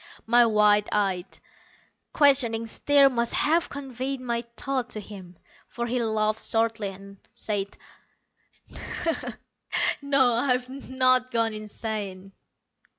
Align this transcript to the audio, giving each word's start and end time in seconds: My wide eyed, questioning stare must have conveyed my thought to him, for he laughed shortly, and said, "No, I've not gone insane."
My 0.25 0.47
wide 0.47 0.89
eyed, 0.91 1.37
questioning 2.11 2.65
stare 2.65 3.07
must 3.07 3.35
have 3.35 3.69
conveyed 3.69 4.19
my 4.19 4.41
thought 4.57 4.89
to 4.89 4.99
him, 4.99 5.37
for 5.67 5.85
he 5.85 6.01
laughed 6.01 6.41
shortly, 6.41 6.87
and 6.87 7.17
said, 7.33 7.77
"No, 10.01 10.33
I've 10.33 10.67
not 10.89 11.29
gone 11.29 11.53
insane." 11.53 12.31